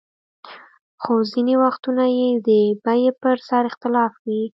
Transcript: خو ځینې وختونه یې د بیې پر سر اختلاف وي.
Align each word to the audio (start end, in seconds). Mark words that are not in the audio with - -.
خو 1.01 1.13
ځینې 1.31 1.55
وختونه 1.63 2.03
یې 2.17 2.29
د 2.47 2.49
بیې 2.83 3.09
پر 3.21 3.37
سر 3.47 3.63
اختلاف 3.71 4.13
وي. 4.25 4.41